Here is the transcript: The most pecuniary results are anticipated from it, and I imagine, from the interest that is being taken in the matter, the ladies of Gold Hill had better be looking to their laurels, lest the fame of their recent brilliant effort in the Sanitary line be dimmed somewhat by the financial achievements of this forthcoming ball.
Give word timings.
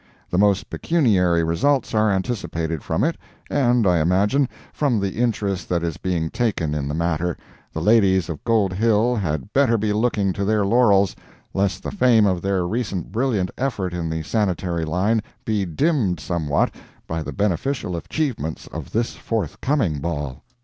The 0.31 0.39
most 0.39 0.67
pecuniary 0.71 1.43
results 1.43 1.93
are 1.93 2.09
anticipated 2.09 2.81
from 2.81 3.03
it, 3.03 3.17
and 3.51 3.85
I 3.85 3.99
imagine, 3.99 4.49
from 4.73 4.99
the 4.99 5.11
interest 5.21 5.69
that 5.69 5.83
is 5.83 5.97
being 5.97 6.31
taken 6.31 6.73
in 6.73 6.87
the 6.87 6.95
matter, 6.95 7.37
the 7.71 7.83
ladies 7.83 8.27
of 8.27 8.43
Gold 8.43 8.73
Hill 8.73 9.15
had 9.15 9.53
better 9.53 9.77
be 9.77 9.93
looking 9.93 10.33
to 10.33 10.43
their 10.43 10.65
laurels, 10.65 11.15
lest 11.53 11.83
the 11.83 11.91
fame 11.91 12.25
of 12.25 12.41
their 12.41 12.65
recent 12.65 13.11
brilliant 13.11 13.51
effort 13.59 13.93
in 13.93 14.09
the 14.09 14.23
Sanitary 14.23 14.85
line 14.85 15.21
be 15.45 15.65
dimmed 15.65 16.19
somewhat 16.19 16.71
by 17.05 17.21
the 17.21 17.31
financial 17.31 17.95
achievements 17.95 18.65
of 18.65 18.93
this 18.93 19.13
forthcoming 19.13 19.99
ball. 19.99 20.41